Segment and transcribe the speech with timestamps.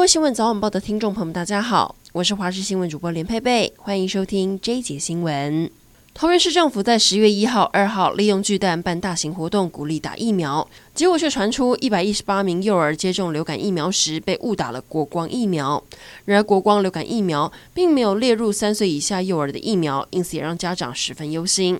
[0.00, 5.70] 各位新闻早晚报的听众朋友们，大家好，我是华视新闻主播连佩佩，欢迎收听这一节新闻。
[6.14, 15.84] 桃园市政府在十月一号、二号利用巨蛋办大型活动，鼓励打疫苗，结果却传出一百一十八名幼儿接种流感疫苗时被误打了国光疫苗。
[16.24, 21.78] 然而，国光流感疫苗并没有列入三岁以下幼儿的疫苗，因此也让家长十分忧心。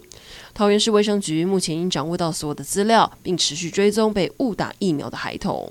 [0.52, 5.66] 桃园市卫生局目前已经掌握到所有的资料，并持续追踪被误打疫苗的孩童。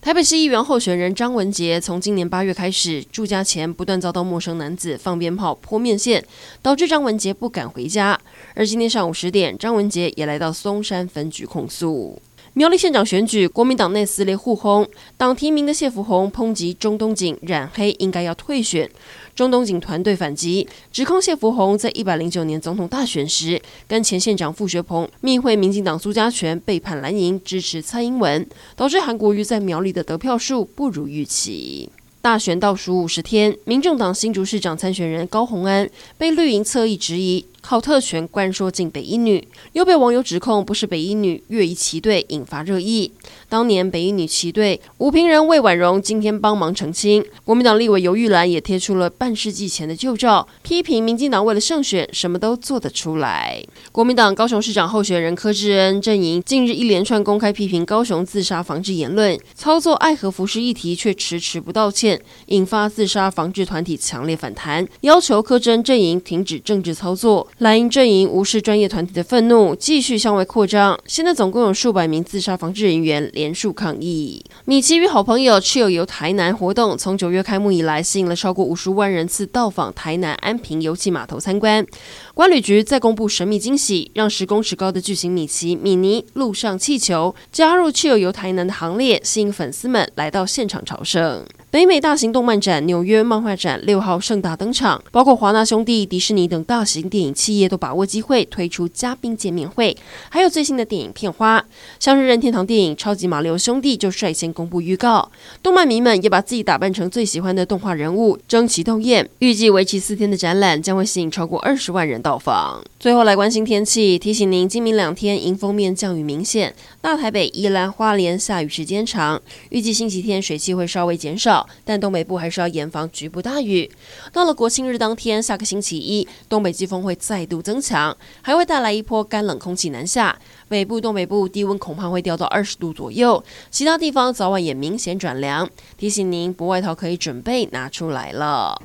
[0.00, 6.24] 台北市议员候选人张文杰从今年八月开始，住家前不断遭到陌生男子放鞭炮、泼面线，
[6.62, 8.18] 导致张文杰不敢回家。
[8.54, 12.20] 而今天上午十点，张文杰也来到松山分局控诉。
[12.54, 14.84] 苗栗县长选举，国民党内撕裂互轰，
[15.16, 18.90] 党提名的谢福洪抨击中东锦染黑，应该要退选。
[19.36, 31.88] 中东锦团队反击，指控谢福洪在一百零九年总统大选时，跟前县长傅学鹏密会民进党苏家全，背叛蓝营，支持蔡英文，导致韩国瑜在苗栗的得票数不如预期。
[32.20, 37.46] 大选倒数五十天，民众党新竹市长参选人高虹安被绿营侧翼质疑。
[37.60, 43.12] 靠特权关说进北一女，又被网友指控不是北一女越仪旗队，引发热议。
[43.48, 47.24] 当年北一女旗队吴平人、魏婉容今天帮忙澄清。
[47.44, 53.62] 国民党立委游玉兰也贴出了半世纪前的旧照，批评民进党为了胜选什么都做得出来。
[53.92, 67.46] 国民党高雄市长候选人柯志恩阵营近日一连串公开批评高雄自杀防治言论，操作爱核浮尸议题却迟迟不道歉，引发自杀防治团体强烈反弹，要求柯志恩阵营停止政治操作。
[67.58, 70.98] 蓝营阵营无视专业团体的愤怒，继续向外扩张。
[71.06, 74.42] 现在总共有数百名自杀防治人员连署抗议。
[74.64, 81.86] 米奇与好朋友气球游台南活动从九月开幕以来，吸引了超过五十万人次到访台南安平油气码头参观。
[82.32, 91.44] 关旅局再公布神秘惊喜，让十公尺高的巨型米奇米妮陆上气球加入气球游台南的行列，吸引粉丝们来到现场朝圣。
[91.70, 99.96] 北美大型动漫展纽约漫画展六号盛大登场，包括华纳兄弟、迪士尼等大型电影企业都把握机会推出嘉宾见面会，
[100.30, 101.64] 还有最新的电影片花。
[102.00, 105.30] 像是任天堂电影《超级马里奥兄弟》就率先公布预告，
[105.62, 109.30] 动漫迷们也把自己打扮成最喜欢的动画人物，争奇斗艳。
[109.38, 112.82] 预计为期四天的展览将会吸引超过二十万人到访。
[112.98, 123.90] 最后来关心天气，提醒您今明两天迎风面降雨明显，大台北、宜兰花莲下雨时间长，预计星期天水汽会稍微减少但东北部还是要严防局部大雨。
[124.32, 130.38] 到了国庆日当天，下个星期一，东北季风会再度增强，还会带来一波干冷空气南下。
[130.68, 135.68] 北部、东北部低温恐怕会掉到二十度左右，其他地方早晚也明显转凉。
[135.96, 138.80] 提醒您，薄外套可以准备拿出来了。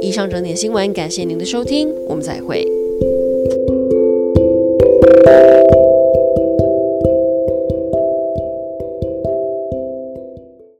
[0.00, 2.66] 以上整点新闻，感谢您的收听，我们再会。